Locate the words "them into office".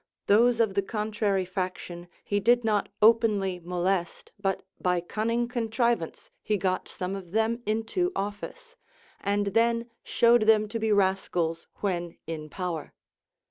7.33-8.75